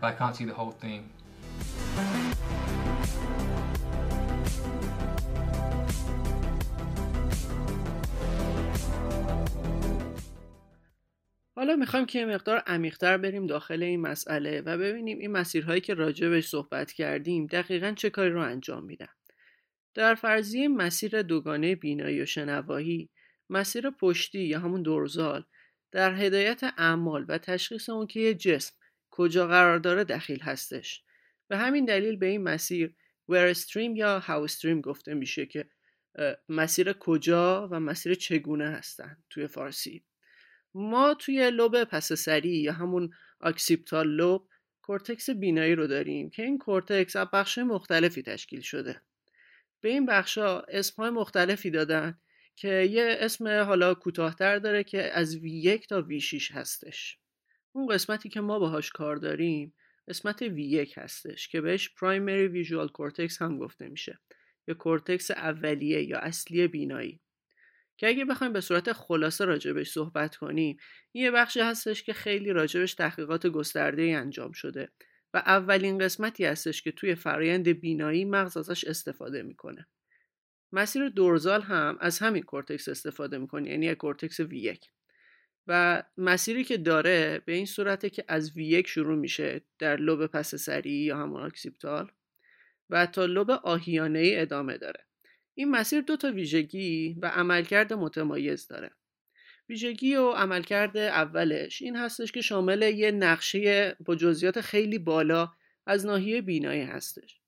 but 0.00 0.08
I 0.08 0.12
can't 0.14 0.34
see 0.34 0.44
the 0.44 0.54
whole 0.54 0.72
thing. 0.72 1.08
حالا 11.62 11.76
می‌خوایم 11.76 12.06
که 12.06 12.18
یه 12.18 12.26
مقدار 12.26 12.58
عمیقتر 12.58 13.16
بریم 13.16 13.46
داخل 13.46 13.82
این 13.82 14.00
مسئله 14.00 14.60
و 14.60 14.78
ببینیم 14.78 15.18
این 15.18 15.30
مسیرهایی 15.30 15.80
که 15.80 15.94
راجع 15.94 16.40
صحبت 16.40 16.92
کردیم 16.92 17.46
دقیقا 17.46 17.92
چه 17.96 18.10
کاری 18.10 18.30
رو 18.30 18.40
انجام 18.40 18.84
میدن. 18.84 19.08
در 19.94 20.14
فرضیه 20.14 20.68
مسیر 20.68 21.22
دوگانه 21.22 21.74
بینایی 21.74 22.22
و 22.22 22.26
شنوایی 22.26 23.10
مسیر 23.50 23.90
پشتی 23.90 24.38
یا 24.38 24.60
همون 24.60 24.82
dorsal 24.82 25.44
در 25.92 26.14
هدایت 26.14 26.60
اعمال 26.78 27.24
و 27.28 27.38
تشخیص 27.38 27.88
اون 27.88 28.06
که 28.06 28.20
یه 28.20 28.34
جسم 28.34 28.74
کجا 29.10 29.46
قرار 29.46 29.78
داره 29.78 30.04
دخیل 30.04 30.40
هستش 30.40 31.02
به 31.48 31.58
همین 31.58 31.84
دلیل 31.84 32.16
به 32.16 32.26
این 32.26 32.42
مسیر 32.42 32.94
stream 33.28 33.96
یا 33.96 34.18
how 34.18 34.44
stream 34.44 34.80
گفته 34.80 35.14
میشه 35.14 35.46
که 35.46 35.66
مسیر 36.48 36.92
کجا 36.92 37.68
و 37.70 37.80
مسیر 37.80 38.14
چگونه 38.14 38.70
هستن 38.70 39.16
توی 39.30 39.46
فارسی 39.46 40.04
ما 40.74 41.14
توی 41.14 41.50
لوب 41.50 41.84
پس 41.84 42.12
سری 42.12 42.56
یا 42.56 42.72
همون 42.72 43.14
occipital 43.40 44.08
لوب 44.08 44.48
کورتکس 44.82 45.30
بینایی 45.30 45.74
رو 45.74 45.86
داریم 45.86 46.30
که 46.30 46.42
این 46.42 46.58
کورتکس 46.58 47.16
از 47.16 47.28
بخش 47.32 47.58
مختلفی 47.58 48.22
تشکیل 48.22 48.60
شده. 48.60 49.00
به 49.80 49.88
این 49.88 50.06
بخشا 50.06 50.60
اسمهای 50.60 51.10
مختلفی 51.10 51.70
دادن 51.70 52.18
که 52.56 52.68
یه 52.68 53.16
اسم 53.20 53.48
حالا 53.48 53.94
کوتاهتر 53.94 54.58
داره 54.58 54.84
که 54.84 55.02
از 55.02 55.36
V1 55.36 55.86
تا 55.86 56.06
V6 56.10 56.50
هستش. 56.50 57.18
اون 57.72 57.86
قسمتی 57.86 58.28
که 58.28 58.40
ما 58.40 58.58
باهاش 58.58 58.90
کار 58.90 59.16
داریم 59.16 59.74
قسمت 60.08 60.48
V1 60.48 60.98
هستش 60.98 61.48
که 61.48 61.60
بهش 61.60 61.88
Primary 61.88 62.54
Visual 62.54 62.88
Cortex 62.88 63.40
هم 63.40 63.58
گفته 63.58 63.88
میشه. 63.88 64.18
یا 64.68 64.74
کورتکس 64.74 65.30
اولیه 65.30 66.02
یا 66.02 66.18
اصلی 66.18 66.68
بینایی. 66.68 67.20
که 68.02 68.08
اگه 68.08 68.24
بخوایم 68.24 68.52
به 68.52 68.60
صورت 68.60 68.92
خلاصه 68.92 69.44
راجبش 69.44 69.90
صحبت 69.90 70.36
کنیم 70.36 70.76
یه 71.14 71.30
بخشی 71.30 71.60
هستش 71.60 72.02
که 72.02 72.12
خیلی 72.12 72.52
راجبش 72.52 72.94
تحقیقات 72.94 73.46
گسترده 73.46 74.02
انجام 74.02 74.52
شده 74.52 74.88
و 75.34 75.38
اولین 75.38 75.98
قسمتی 75.98 76.44
هستش 76.44 76.82
که 76.82 76.92
توی 76.92 77.14
فرایند 77.14 77.68
بینایی 77.68 78.24
مغز 78.24 78.56
ازش 78.56 78.84
استفاده 78.84 79.42
می‌کنه. 79.42 79.86
مسیر 80.72 81.08
dorsal 81.08 81.62
هم 81.62 81.98
از 82.00 82.18
همین 82.18 82.42
کورتکس 82.42 82.88
استفاده 82.88 83.38
می‌کنه 83.38 83.70
یعنی 83.70 83.94
کورتکس 83.94 84.40
V1 84.40 84.86
و 85.66 86.02
مسیری 86.16 86.64
که 86.64 86.76
داره 86.76 87.42
به 87.46 87.52
این 87.52 87.66
صورته 87.66 88.10
که 88.10 88.24
از 88.28 88.52
V1 88.52 88.86
شروع 88.86 89.18
میشه 89.18 89.64
در 89.78 89.96
لوب 89.96 90.26
پس 90.26 90.54
سری 90.54 90.90
یا 90.90 91.18
همون 91.18 91.42
occipital 91.42 92.10
و 92.90 93.06
تا 93.06 93.26
لوب 93.26 93.50
آهیانه 93.50 94.18
ای 94.18 94.36
ادامه 94.36 94.78
داره. 94.78 95.06
این 95.54 95.70
مسیر 95.70 96.00
دو 96.00 96.16
تا 96.16 96.32
ویژگی 96.32 97.16
و 97.22 97.26
عملکرد 97.26 97.92
متمایز 97.92 98.68
داره. 98.68 98.90
ویژگی 99.68 100.14
و 100.14 100.30
عملکرد 100.30 100.96
اولش 100.96 101.82
این 101.82 101.96
هستش 101.96 102.32
که 102.32 102.40
شامل 102.40 102.82
یه 102.82 103.10
نقشه 103.10 103.96
با 104.00 104.14
جزئیات 104.14 104.60
خیلی 104.60 104.98
بالا 104.98 105.50
از 105.86 106.06
ناحیه 106.06 106.42
بینایی 106.42 106.82
هستش 106.82 107.40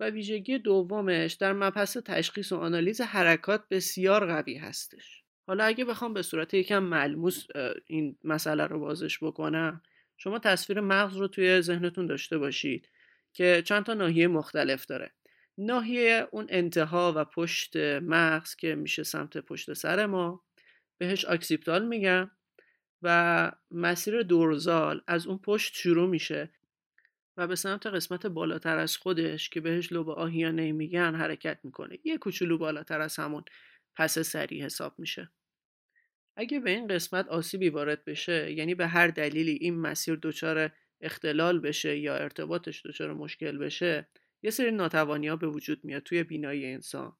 و 0.00 0.10
ویژگی 0.10 0.58
دومش 0.58 1.32
در 1.32 1.52
مبحث 1.52 1.96
تشخیص 1.96 2.52
و 2.52 2.56
آنالیز 2.56 3.00
حرکات 3.00 3.64
بسیار 3.70 4.26
قوی 4.26 4.54
هستش. 4.54 5.22
حالا 5.46 5.64
اگه 5.64 5.84
بخوام 5.84 6.14
به 6.14 6.22
صورت 6.22 6.54
یکم 6.54 6.78
ملموس 6.78 7.46
این 7.86 8.16
مسئله 8.24 8.66
رو 8.66 8.80
بازش 8.80 9.22
بکنم 9.22 9.82
شما 10.16 10.38
تصویر 10.38 10.80
مغز 10.80 11.16
رو 11.16 11.28
توی 11.28 11.60
ذهنتون 11.60 12.06
داشته 12.06 12.38
باشید 12.38 12.88
که 13.32 13.62
چند 13.64 13.84
تا 13.84 13.94
ناحیه 13.94 14.28
مختلف 14.28 14.86
داره. 14.86 15.12
ناحیه 15.58 16.28
اون 16.30 16.46
انتها 16.48 17.12
و 17.16 17.24
پشت 17.24 17.76
مغز 18.02 18.54
که 18.54 18.74
میشه 18.74 19.02
سمت 19.02 19.38
پشت 19.38 19.72
سر 19.72 20.06
ما 20.06 20.44
بهش 20.98 21.24
occipital 21.24 21.86
میگن 21.86 22.30
و 23.02 23.52
مسیر 23.70 24.22
دورزال 24.22 25.02
از 25.06 25.26
اون 25.26 25.38
پشت 25.38 25.74
شروع 25.74 26.08
میشه 26.08 26.50
و 27.36 27.46
به 27.46 27.56
سمت 27.56 27.86
قسمت 27.86 28.26
بالاتر 28.26 28.78
از 28.78 28.96
خودش 28.96 29.48
که 29.48 29.60
بهش 29.60 29.92
لوب 29.92 30.10
آهیانه 30.10 30.72
میگن 30.72 31.14
حرکت 31.14 31.58
می‌کنه. 31.64 31.98
یه 32.04 32.18
کوچولو 32.18 32.58
بالاتر 32.58 33.00
از 33.00 33.16
همون 33.16 33.44
پس 33.96 34.18
سری 34.18 34.62
حساب 34.62 34.98
میشه. 34.98 35.30
اگه 36.36 36.60
به 36.60 36.70
این 36.70 36.86
قسمت 36.86 37.28
آسیبی 37.28 37.68
وارد 37.68 38.04
بشه 38.04 38.52
یعنی 38.52 38.74
به 38.74 38.86
هر 38.86 39.08
دلیلی 39.08 39.52
این 39.52 39.80
مسیر 39.80 40.18
دچار 40.22 40.72
اختلال 41.00 41.60
بشه 41.60 41.98
یا 41.98 42.16
ارتباطش 42.16 42.86
دچار 42.86 43.14
مشکل 43.14 43.58
بشه 43.58 44.08
یه 44.42 44.50
سری 44.50 44.70
ناتوانی 44.70 45.28
ها 45.28 45.36
به 45.36 45.46
وجود 45.46 45.84
میاد 45.84 46.02
توی 46.02 46.22
بینایی 46.22 46.66
انسان 46.66 47.16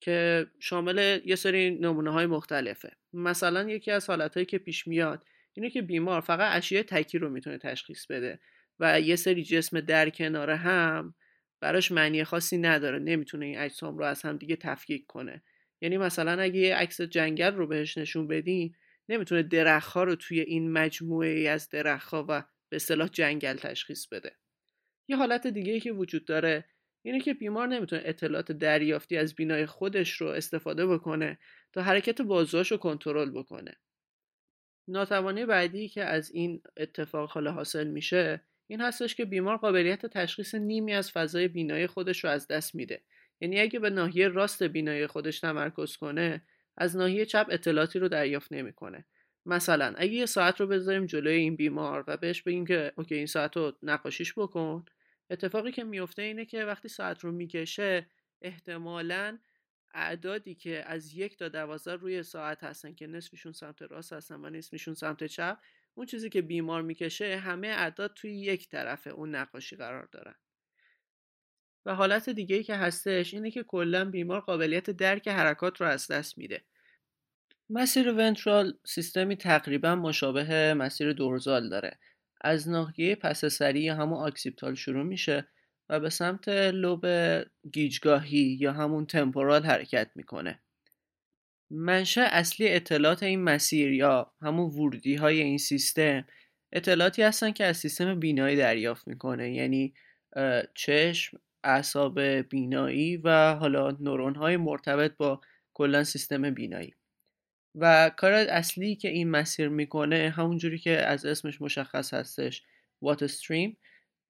که 0.00 0.46
شامل 0.60 1.20
یه 1.24 1.36
سری 1.36 1.70
نمونه 1.70 2.10
های 2.10 2.26
مختلفه. 2.26 2.96
مثلا 3.12 3.70
یکی 3.70 3.90
از 3.90 4.10
حالت 4.10 4.48
که 4.48 4.58
پیش 4.58 4.86
میاد 4.86 5.26
اینه 5.52 5.70
که 5.70 5.82
بیمار 5.82 6.20
فقط 6.20 6.56
اشیاء 6.56 6.82
تکی 6.82 7.18
رو 7.18 7.30
می‌تونه 7.30 7.58
تشخیص 7.58 8.06
بده 8.06 8.40
و 8.80 9.00
یه 9.00 9.16
سری 9.16 9.44
جسم 9.44 9.80
در 9.80 10.10
کنار 10.10 10.50
هم 10.50 11.14
براش 11.60 11.92
معنی 11.92 12.24
خاصی 12.24 12.58
نداره 12.58 12.98
نمی‌تونه 12.98 13.46
این 13.46 13.58
اجسام 13.58 13.98
رو 13.98 14.04
از 14.04 14.22
هم 14.22 14.36
دیگه 14.36 14.56
تفکیک 14.56 15.06
کنه. 15.06 15.42
یعنی 15.80 15.98
مثلا 15.98 16.42
اگه 16.42 16.60
یه 16.60 16.76
عکس 16.76 17.00
جنگل 17.00 17.54
رو 17.54 17.66
بهش 17.66 17.98
نشون 17.98 18.26
بدین 18.26 18.74
نمی‌تونه 19.08 19.42
درختها 19.42 20.04
رو 20.04 20.14
توی 20.14 20.40
این 20.40 20.72
مجموعه 20.72 21.28
ای 21.28 21.48
از 21.48 21.68
درختها 21.68 22.26
و 22.28 22.44
به 22.68 22.76
اصطلاح 22.76 23.08
جنگل 23.08 23.54
تشخیص 23.54 24.06
بده. 24.06 24.39
یه 25.10 25.16
حالت 25.16 25.46
دیگه 25.46 25.80
که 25.80 25.92
وجود 25.92 26.24
داره 26.24 26.64
اینه 27.02 27.20
که 27.20 27.34
بیمار 27.34 27.68
نمی‌تونه 27.68 28.02
اطلاعات 28.04 28.52
دریافتی 28.52 29.16
از 29.16 29.34
بینای 29.34 29.66
خودش 29.66 30.12
رو 30.12 30.26
استفاده 30.26 30.86
بکنه 30.86 31.38
تا 31.72 31.82
حرکت 31.82 32.20
بازوهاش 32.20 32.70
رو 32.72 32.76
کنترل 32.76 33.30
بکنه. 33.30 33.72
ناتوانی 34.88 35.46
بعدی 35.46 35.88
که 35.88 36.04
از 36.04 36.30
این 36.30 36.62
اتفاق 36.76 37.30
حالا 37.30 37.52
حاصل 37.52 37.86
میشه 37.86 38.40
این 38.66 38.80
هستش 38.80 39.14
که 39.14 39.24
بیمار 39.24 39.56
قابلیت 39.56 40.06
تشخیص 40.06 40.54
نیمی 40.54 40.92
از 40.92 41.12
فضای 41.12 41.48
بینایی 41.48 41.86
خودش 41.86 42.24
رو 42.24 42.30
از 42.30 42.48
دست 42.48 42.74
میده. 42.74 43.02
یعنی 43.40 43.60
اگه 43.60 43.78
به 43.78 43.90
ناحیه 43.90 44.28
راست 44.28 44.62
بینایی 44.62 45.06
خودش 45.06 45.40
تمرکز 45.40 45.96
کنه 45.96 46.42
از 46.76 46.96
ناحیه 46.96 47.26
چپ 47.26 47.46
اطلاعاتی 47.50 47.98
رو 47.98 48.08
دریافت 48.08 48.52
نمی‌کنه. 48.52 49.04
مثلا 49.46 49.94
اگه 49.96 50.12
یه 50.12 50.26
ساعت 50.26 50.60
رو 50.60 50.66
بذاریم 50.66 51.06
جلوی 51.06 51.34
این 51.34 51.56
بیمار 51.56 52.04
و 52.06 52.16
بهش 52.16 52.42
بگیم 52.42 52.66
که 52.66 52.92
اوکی 52.96 53.14
این 53.14 53.26
ساعت 53.26 53.56
رو 53.56 53.72
نقاشیش 53.82 54.34
بکن 54.36 54.84
اتفاقی 55.30 55.72
که 55.72 55.84
میفته 55.84 56.22
اینه 56.22 56.44
که 56.44 56.64
وقتی 56.64 56.88
ساعت 56.88 57.20
رو 57.24 57.32
می‌کشه 57.32 58.06
احتمالا 58.42 59.38
اعدادی 59.94 60.54
که 60.54 60.82
از 60.86 61.14
یک 61.14 61.38
تا 61.38 61.48
دوازده 61.48 61.94
روی 61.94 62.22
ساعت 62.22 62.64
هستن 62.64 62.94
که 62.94 63.06
نصفشون 63.06 63.52
سمت 63.52 63.82
راست 63.82 64.12
هستن 64.12 64.44
و 64.44 64.50
نصفشون 64.50 64.94
سمت 64.94 65.24
چپ 65.24 65.58
اون 65.94 66.06
چیزی 66.06 66.30
که 66.30 66.42
بیمار 66.42 66.82
می‌کشه 66.82 67.36
همه 67.36 67.68
اعداد 67.68 68.14
توی 68.14 68.40
یک 68.40 68.68
طرف 68.68 69.06
اون 69.06 69.34
نقاشی 69.34 69.76
قرار 69.76 70.08
دارن. 70.12 70.34
و 71.86 71.94
حالت 71.94 72.30
دیگه 72.30 72.56
ای 72.56 72.62
که 72.62 72.74
هستش 72.74 73.34
اینه 73.34 73.50
که 73.50 73.62
کلا 73.62 74.04
بیمار 74.04 74.40
قابلیت 74.40 74.90
درک 74.90 75.28
حرکات 75.28 75.80
رو 75.80 75.86
از 75.86 76.06
دست 76.06 76.38
میده. 76.38 76.64
مسیر 77.70 78.08
ونترال 78.12 78.78
سیستمی 78.86 79.36
تقریبا 79.36 79.94
مشابه 79.94 80.74
مسیر 80.74 81.12
دورزال 81.12 81.68
داره. 81.68 81.98
از 82.40 82.68
ناحیه 82.68 83.14
پس 83.14 83.44
سری 83.44 83.80
یا 83.80 83.94
همون 83.94 84.18
آکسیپتال 84.18 84.74
شروع 84.74 85.04
میشه 85.04 85.48
و 85.88 86.00
به 86.00 86.10
سمت 86.10 86.48
لوب 86.48 87.06
گیجگاهی 87.72 88.56
یا 88.60 88.72
همون 88.72 89.06
تمپورال 89.06 89.64
حرکت 89.64 90.10
می‌کنه. 90.14 90.60
منشأ 91.70 92.26
اصلی 92.30 92.68
اطلاعات 92.68 93.22
این 93.22 93.42
مسیر 93.42 93.92
یا 93.92 94.32
همون 94.42 94.70
ورودی 94.70 95.14
های 95.14 95.40
این 95.40 95.58
سیستم 95.58 96.24
اطلاعاتی 96.72 97.22
هستن 97.22 97.50
که 97.52 97.64
از 97.64 97.76
سیستم 97.76 98.20
بینایی 98.20 98.56
دریافت 98.56 99.08
می‌کنه 99.08 99.54
یعنی 99.54 99.94
چشم 100.74 101.38
اعصاب 101.64 102.20
بینایی 102.22 103.16
و 103.16 103.54
حالا 103.54 103.90
نورون 103.90 104.34
های 104.34 104.56
مرتبط 104.56 105.16
با 105.16 105.40
کلا 105.74 106.04
سیستم 106.04 106.50
بینایی. 106.50 106.94
و 107.74 108.10
کار 108.16 108.32
اصلی 108.32 108.96
که 108.96 109.08
این 109.08 109.30
مسیر 109.30 109.68
می‌کنه 109.68 110.34
همونجوری 110.36 110.78
که 110.78 111.06
از 111.06 111.24
اسمش 111.24 111.60
مشخص 111.60 112.14
هستش 112.14 112.62
وات 113.02 113.22
استریم 113.22 113.76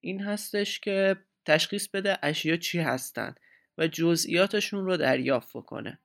این 0.00 0.20
هستش 0.20 0.80
که 0.80 1.16
تشخیص 1.46 1.88
بده 1.88 2.18
اشیا 2.22 2.56
چی 2.56 2.78
هستن 2.78 3.34
و 3.78 3.86
جزئیاتشون 3.86 4.84
رو 4.84 4.96
دریافت 4.96 5.56
بکنه. 5.56 5.98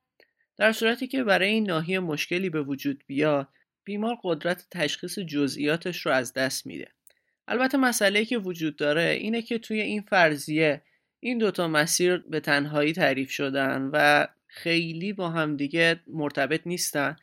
در 0.56 0.72
صورتی 0.72 1.06
که 1.06 1.24
برای 1.24 1.48
این 1.48 1.66
ناحیه 1.66 2.00
مشکلی 2.00 2.50
به 2.50 2.62
وجود 2.62 3.04
بیاد 3.06 3.48
بیمار 3.84 4.16
قدرت 4.22 4.66
تشخیص 4.70 5.18
جزئیاتش 5.18 6.06
رو 6.06 6.12
از 6.12 6.32
دست 6.32 6.66
میده. 6.66 6.90
البته 7.48 7.78
مسئله 7.78 8.24
که 8.24 8.38
وجود 8.38 8.76
داره 8.76 9.02
اینه 9.02 9.42
که 9.42 9.58
توی 9.58 9.80
این 9.80 10.02
فرضیه 10.02 10.82
این 11.20 11.38
دوتا 11.38 11.68
مسیر 11.68 12.16
به 12.16 12.40
تنهایی 12.40 12.92
تعریف 12.92 13.30
شدن 13.30 13.90
و 13.92 14.26
خیلی 14.56 15.12
با 15.12 15.30
همدیگه 15.30 16.00
مرتبط 16.06 16.66
نیستن 16.66 17.16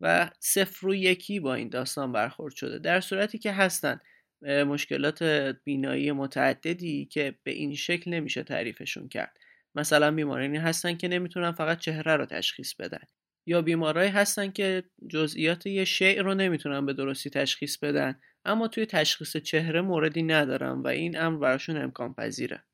و 0.00 0.30
صفر 0.40 0.86
و 0.86 0.94
یکی 0.94 1.40
با 1.40 1.54
این 1.54 1.68
داستان 1.68 2.12
برخورد 2.12 2.54
شده. 2.54 2.78
در 2.78 3.00
صورتی 3.00 3.38
که 3.38 3.52
هستن 3.52 4.00
مشکلات 4.42 5.22
بینایی 5.64 6.12
متعددی 6.12 7.04
که 7.06 7.34
به 7.42 7.50
این 7.50 7.74
شکل 7.74 8.10
نمیشه 8.10 8.42
تعریفشون 8.42 9.08
کرد. 9.08 9.36
مثلا 9.74 10.10
بیمارانی 10.10 10.58
هستن 10.58 10.96
که 10.96 11.08
نمی‌تونن 11.08 11.52
فقط 11.52 11.78
چهره 11.78 12.16
رو 12.16 12.26
تشخیص 12.26 12.74
بدن. 12.74 13.02
یا 13.46 13.62
بیمارایی 13.62 14.10
هستن 14.10 14.50
که 14.50 14.82
جزئیات 15.10 15.66
یه 15.66 15.84
شیء 15.84 16.22
رو 16.22 16.34
نمی‌تونن 16.34 16.86
به 16.86 16.92
درستی 16.92 17.30
تشخیص 17.30 17.78
بدن 17.78 18.20
اما 18.44 18.68
توی 18.68 18.86
تشخیص 18.86 19.36
چهره 19.36 19.80
موردی 19.80 20.22
ندارن 20.22 20.72
و 20.72 20.86
این 20.86 21.18
امر 21.18 21.38
براشون 21.38 21.76
امکان 21.76 22.14
پذیره 22.14 22.64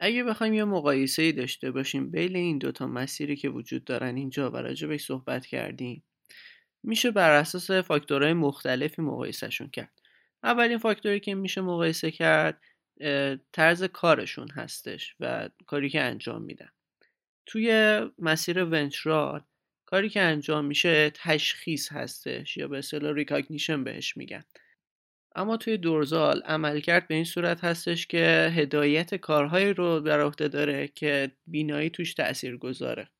اگه 0.00 0.24
بخوایم 0.24 0.54
یه 0.54 0.64
مقایسه 0.64 1.22
ای 1.22 1.32
داشته 1.32 1.70
باشیم 1.70 2.10
بین 2.10 2.36
این 2.36 2.58
دوتا 2.58 2.86
مسیری 2.86 3.36
که 3.36 3.48
وجود 3.48 3.84
دارن 3.84 4.16
اینجا 4.16 4.50
و 4.50 4.56
راجبش 4.56 5.04
صحبت 5.04 5.46
کردیم 5.46 6.04
میشه 6.82 7.10
بر 7.10 7.30
اساس 7.30 7.70
فاکتورهای 7.70 8.32
مختلفی 8.32 9.02
مقایسهشون 9.02 9.70
کرد. 9.70 10.02
اولین 10.42 10.78
فاکتوری 10.78 11.20
که 11.20 11.34
میشه 11.34 11.60
مقایسه 11.60 12.10
کرد 12.10 12.60
طرز 13.52 13.84
کارشون 13.84 14.50
هستش 14.50 15.16
و 15.20 15.48
کاری 15.66 15.90
که 15.90 16.00
انجام 16.00 16.42
میدن. 16.42 16.68
توی 17.46 18.00
مسیر 18.18 18.64
ventral 18.64 19.42
کاری 19.86 20.08
که 20.08 20.20
انجام 20.20 20.64
میشه 20.64 21.10
تشخیص 21.14 21.92
هستش 21.92 22.56
یا 22.56 22.68
به 22.68 22.78
اصطلاح 22.78 23.12
recognition 23.12 23.84
بهش 23.84 24.16
میگن. 24.16 24.44
اما 25.34 25.56
توی 25.56 25.76
dorsal 25.76 26.42
عملکرد 26.42 27.08
به 27.08 27.14
این 27.14 27.24
صورت 27.24 27.64
هستش 27.64 28.06
که 28.06 28.52
هدایت 28.56 29.14
کارهایی 29.14 29.72
رو 29.72 30.00
بر 30.00 30.20
عهده 30.20 30.48
داره 30.48 30.88
که 30.88 31.32
بینایی 31.46 31.90
توش 31.90 32.14
تأثیر 32.14 32.56
گذاره. 32.56 33.10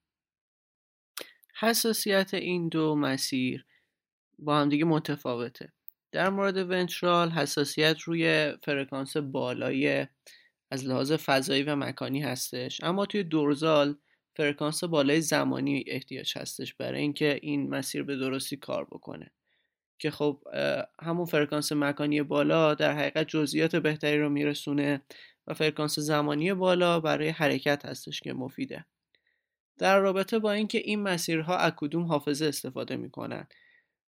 حساسیت 1.60 2.34
این 2.34 2.68
دو 2.68 2.94
مسیر 2.94 3.66
با 4.38 4.58
همدیگه 4.58 4.84
متفاوته. 4.84 5.72
در 6.12 6.30
مورد 6.30 6.70
ventral 6.70 7.30
حساسیت 7.30 8.00
روی 8.00 8.52
فرکانس 8.62 9.16
بالای 9.16 10.06
از 10.70 10.84
لحاظ 10.84 11.12
فضایی 11.12 11.62
و 11.62 11.76
مکانی 11.76 12.22
هستش. 12.22 12.80
اما 12.82 13.06
توی 13.06 13.22
dorsal 13.22 13.96
فرکانس 14.36 14.84
بالای 14.84 15.20
زمانی 15.20 15.84
احتیاج 15.86 16.38
هستش 16.38 16.74
برای 16.74 17.00
اینکه 17.00 17.38
این 17.42 17.70
مسیر 17.70 18.02
به 18.02 18.16
درستی 18.16 18.56
کار 18.56 18.84
بکنه. 18.84 19.30
که 19.98 20.10
خب 20.10 20.42
همون 21.02 21.24
فرکانس 21.24 21.72
مکانی 21.72 22.22
بالا 22.22 22.74
در 22.74 22.92
حقیقت 22.92 23.26
جزئیات 23.28 23.76
بهتری 23.76 24.18
رو 24.18 24.28
میرسونه 24.28 25.02
و 25.46 25.54
فرکانس 25.54 25.98
زمانی 25.98 26.54
بالا 26.54 27.00
برای 27.00 27.28
حرکت 27.28 27.84
هستش 27.84 28.20
که 28.20 28.32
مفیده. 28.32 28.84
در 29.78 29.98
رابطه 29.98 30.38
با 30.38 30.52
اینکه 30.52 30.78
این 30.78 31.02
مسیرها 31.02 31.56
از 31.56 31.72
کدوم 31.76 32.02
حافظه 32.04 32.46
استفاده 32.46 32.96
می‌کنن 32.96 33.46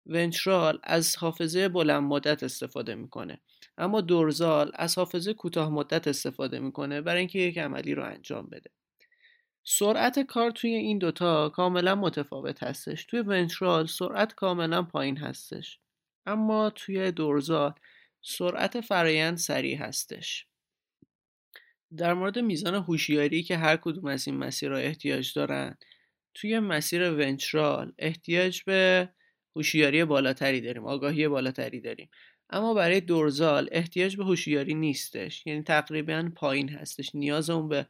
ونترال 0.05 0.79
از 0.83 1.15
حافظه 1.15 1.69
بلند 1.69 2.03
مدت 2.03 2.43
استفاده 2.43 2.95
می‌کنه 2.95 3.41
اما 3.77 4.01
دورزال 4.01 4.71
از 4.73 4.97
حافظه 4.97 5.33
کوتاه 5.33 5.69
مدت 5.69 6.07
استفاده 6.07 6.59
می‌کنه 6.59 7.01
برای 7.01 7.19
اینکه 7.19 7.39
یک 7.39 7.57
عملی 7.57 7.95
رو 7.95 8.03
انجام 8.03 8.45
بده. 8.51 8.71
سرعت 9.67 10.19
کار 10.19 10.51
توی 10.51 10.73
این 10.73 10.97
دوتا 10.97 11.49
کاملا 11.49 11.95
متفاوت 11.95 12.63
هستش. 12.63 13.05
توی 13.05 13.19
ونترال 13.19 13.87
سرعت 13.87 14.35
کاملا 14.35 14.83
پایین 14.83 15.17
هستش. 15.17 15.79
اما 16.25 16.69
توی 16.69 17.11
دورزال 17.11 17.73
سرعت 18.21 18.81
فرایند 18.81 19.37
سریع 19.37 19.77
هستش. 19.77 20.47
در 21.97 22.13
مورد 22.13 22.39
میزان 22.39 22.75
هوشیاری 22.75 23.43
که 23.43 23.57
هر 23.57 23.77
کدوم 23.77 24.05
از 24.05 24.27
این 24.27 24.37
مسیرها 24.37 24.77
احتیاج 24.77 25.33
دارن 25.33 25.77
توی 26.33 26.59
مسیر 26.59 27.11
ونترال 27.11 27.93
احتیاج 27.99 28.63
به 28.63 29.09
هوشیاری 29.55 30.05
بالاتری 30.05 30.61
داریم 30.61 30.85
آگاهی 30.85 31.27
بالاتری 31.27 31.81
داریم. 31.81 32.09
اما 32.49 32.73
برای 32.73 33.01
دورزال 33.01 33.69
احتیاج 33.71 34.17
به 34.17 34.25
هوشیاری 34.25 34.73
نیستش. 34.73 35.45
یعنی 35.47 35.63
تقریبا 35.63 36.31
پایین 36.35 36.69
هستش. 36.69 37.15
نیاز 37.15 37.49
اون 37.49 37.69
به 37.69 37.87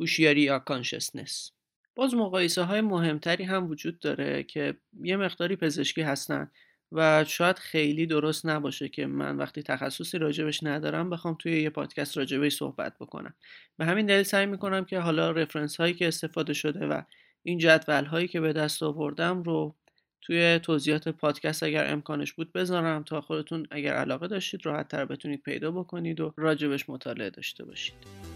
هوشیاری 0.00 0.40
یا 0.40 0.58
کانشسنس 0.58 1.52
باز 1.94 2.14
مقایسه 2.14 2.62
های 2.62 2.80
مهمتری 2.80 3.44
هم 3.44 3.70
وجود 3.70 3.98
داره 3.98 4.42
که 4.42 4.74
یه 5.02 5.16
مقداری 5.16 5.56
پزشکی 5.56 6.02
هستن 6.02 6.50
و 6.92 7.24
شاید 7.24 7.58
خیلی 7.58 8.06
درست 8.06 8.46
نباشه 8.46 8.88
که 8.88 9.06
من 9.06 9.36
وقتی 9.36 9.62
تخصصی 9.62 10.18
راجبش 10.18 10.62
ندارم 10.62 11.10
بخوام 11.10 11.36
توی 11.38 11.62
یه 11.62 11.70
پادکست 11.70 12.16
راجبش 12.16 12.56
صحبت 12.56 12.98
بکنم. 12.98 13.34
به 13.78 13.84
همین 13.84 14.06
دلیل 14.06 14.22
سعی 14.22 14.46
می‌کنم 14.46 14.84
که 14.84 14.98
حالا 14.98 15.30
رفرنس 15.30 15.76
هایی 15.76 15.94
که 15.94 16.08
استفاده 16.08 16.52
شده 16.52 16.86
و 16.86 17.02
این 17.42 17.58
جدول 17.58 18.04
هایی 18.04 18.28
که 18.28 18.40
به 18.40 18.52
دست 18.52 18.82
آوردم 18.82 19.42
رو 19.42 19.74
توی 20.20 20.58
توضیحات 20.58 21.08
پادکست 21.08 21.62
اگر 21.62 21.92
امکانش 21.92 22.32
بود 22.32 22.52
بذارم 22.52 23.02
تا 23.02 23.20
خودتون 23.20 23.66
اگر 23.70 23.94
علاقه 23.94 24.28
داشتید 24.28 24.66
راحت 24.66 24.88
تر 24.88 25.04
بتونید 25.04 25.42
پیدا 25.42 25.70
بکنید 25.70 26.20
و 26.20 26.34
راجبش 26.36 26.90
مطالعه 26.90 27.30
داشته 27.30 27.64
باشید. 27.64 28.35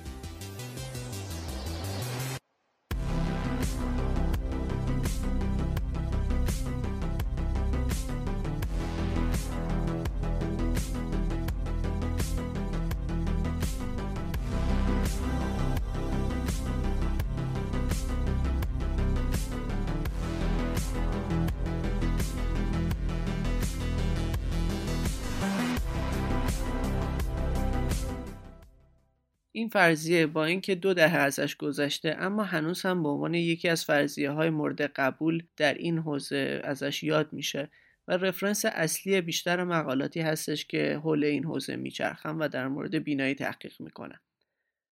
این 29.61 29.68
فرضیه 29.68 30.27
با 30.27 30.44
اینکه 30.44 30.75
دو 30.75 30.94
دهه 30.94 31.16
ازش 31.16 31.57
گذشته 31.57 32.16
اما 32.18 32.42
هنوز 32.44 32.83
هم 32.83 33.03
به 33.03 33.09
عنوان 33.09 33.35
یکی 33.35 33.68
از 33.68 33.85
فرضیه 33.85 34.31
های 34.31 34.51
مورد 34.51 34.83
قبول 34.83 35.42
در 35.57 35.75
این 35.75 35.99
حوزه 35.99 36.61
ازش 36.64 37.03
یاد 37.03 37.33
میشه 37.33 37.70
و 38.09 38.16
رفرنس 38.16 38.64
اصلی 38.64 39.20
بیشتر 39.20 39.64
مقالاتی 39.64 40.20
هستش 40.20 40.64
که 40.64 41.01
حول 41.03 41.25
این 41.25 41.44
حوزه 41.44 41.77
میچرخن 41.77 42.37
و 42.37 42.49
در 42.49 42.68
مورد 42.68 42.94
بینایی 42.94 43.35
تحقیق 43.35 43.81
می‌کنن. 43.81 44.20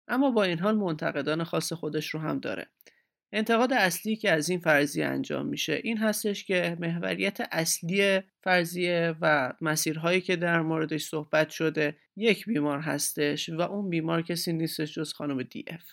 اما 0.07 0.31
با 0.31 0.43
این 0.43 0.59
حال 0.59 0.77
منتقدان 0.77 1.43
خاص 1.43 1.73
خودش 1.73 2.09
رو 2.09 2.19
هم 2.19 2.39
داره. 2.39 2.67
انتقاد 3.35 3.73
اصلی 3.73 4.15
که 4.15 4.31
از 4.31 4.49
این 4.49 4.59
فرضیه 4.59 5.05
انجام 5.05 5.45
میشه 5.45 5.81
این 5.83 5.97
هستش 5.97 6.43
که 6.43 6.77
محوریت 6.79 7.37
اصلی 7.51 8.21
فرضیه 8.43 9.15
و 9.21 9.53
مسیرهایی 9.61 10.21
که 10.21 10.35
در 10.35 10.61
موردش 10.61 11.03
صحبت 11.03 11.49
شده 11.49 11.97
یک 12.15 12.45
بیمار 12.45 12.79
هستش 12.79 13.49
و 13.49 13.61
اون 13.61 13.89
بیمار 13.89 14.21
کسی 14.21 14.53
نیستش 14.53 14.93
جز 14.93 15.13
خانم 15.13 15.43
دی 15.43 15.65
اف 15.67 15.83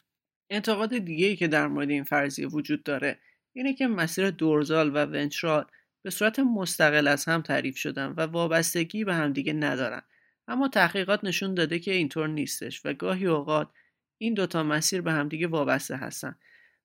انتقاد 0.51 0.99
دیگه 0.99 1.27
ای 1.27 1.37
که 1.37 1.49
در 1.49 1.67
مورد 1.67 1.91
این 1.91 2.05
فرضیه 2.05 2.47
وجود 2.47 2.83
داره 2.83 3.19
اینه 3.53 3.75
که 3.75 3.87
مسیر 3.87 4.31
دورزال 4.31 4.97
و 4.97 5.07
ونترال 5.07 5.65
به 6.03 6.11
صورت 6.11 6.39
مستقل 6.39 7.09
از 7.09 7.25
هم 7.25 7.43
تعریف 7.43 7.77
شدن 7.77 8.07
و 8.17 8.21
وابستگی 8.21 9.05
به 9.05 9.15
همدیگه 9.15 9.53
ندارن. 9.53 10.03
اما 10.49 10.69
تحقیقات 10.69 11.25
نشون 11.25 11.55
داده 11.55 11.79
که 11.79 11.93
اینطور 11.93 12.29
نیستش 12.29 12.87
و 12.87 12.95
گاهی 12.95 13.27
اوقات 13.27 13.69
این 14.19 14.35
دوتا 14.35 14.63
مسیر 14.63 15.01
به 15.01 15.13
همدیگه 15.13 15.47
وابسته 15.47 15.97
هستن. 15.97 16.37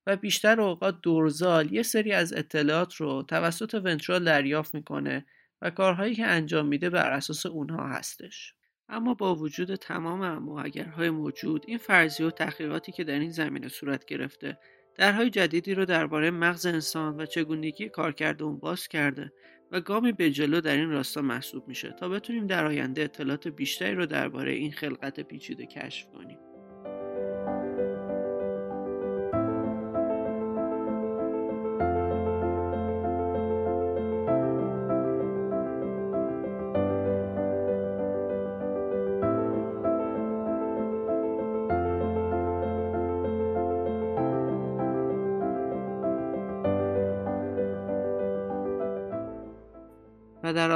و 0.08 0.16
بیشتر 0.16 0.62
اوقات 0.62 1.02
دورزال 1.02 1.74
یه 1.74 1.84
سری 1.84 2.12
از 2.12 2.34
اطلاعات 2.34 2.96
رو 2.96 3.24
توسط 3.24 3.82
ونترال 3.84 4.24
دریافت 4.24 4.76
می‌کنه 4.76 5.26
و 5.62 5.70
کارهایی 5.70 6.16
که 6.16 6.26
انجام 6.26 6.68
میده 6.68 6.90
بر 6.90 7.12
اساس 7.12 7.46
اونها 7.46 7.88
هستش. 7.88 8.54
اما 8.90 9.14
با 9.14 9.36
وجود 9.36 9.76
تمام 9.76 10.22
اما 10.22 10.62
اگرهای 10.62 11.10
موجود 11.10 11.64
این 11.68 11.78
فرضیه 11.78 12.26
و 12.26 12.32
تحقیقاتی 12.32 12.92
که 12.92 13.04
در 13.04 13.20
این 13.20 13.32
زمینه 13.32 13.68
صورت 13.68 14.06
گرفته 14.06 14.58
درهای 14.98 15.30
جدیدی 15.30 15.74
رو 15.74 15.86
درباره 15.86 16.32
مغز 16.32 16.66
انسان 16.66 17.22
و 17.22 17.26
چگونگی 17.26 17.90
کارکرد 17.90 18.44
اون 18.44 18.60
باز 18.60 18.88
کرده 18.88 19.32
و 19.72 19.82
گامی 19.82 20.12
به 20.12 20.32
جلو 20.32 20.62
در 20.62 20.76
این 20.76 20.90
راستا 20.90 21.22
محسوب 21.22 21.68
میشه 21.68 21.96
تا 22.00 22.10
بتونیم 22.10 22.48
در 22.48 22.66
آینده 22.66 23.02
اطلاعات 23.02 23.48
بیشتری 23.48 23.96
رو 23.96 24.06
درباره 24.06 24.52
این 24.52 24.72
خلقت 24.72 25.20
پیچیده 25.20 25.66
کشف 25.66 26.08
کنیم. 26.08 26.55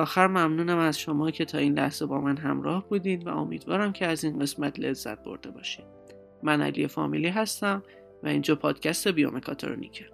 آخر 0.09 0.27
ممنونم 0.27 0.77
از 0.77 0.99
شما 0.99 1.31
که 1.31 1.45
تا 1.45 1.57
این 1.57 1.79
لحظه 1.79 2.05
با 2.05 2.21
من 2.21 2.37
همراه 2.37 2.89
بودید 2.89 3.27
و 3.27 3.29
امیدوارم 3.29 3.93
که 3.93 4.07
از 4.07 4.23
این 4.23 4.39
قسمت 4.39 4.79
لذت 4.79 5.23
برده 5.23 5.51
باشید 5.51 5.85
من 6.43 6.61
علی 6.61 6.87
فامیلی 6.87 7.27
هستم 7.27 7.83
و 8.23 8.27
اینجا 8.27 8.55
پادکست 8.55 9.07
بیومکاترونیکه. 9.07 10.05